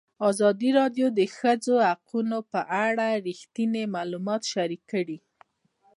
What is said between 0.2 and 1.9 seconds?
ازادي راډیو د د ښځو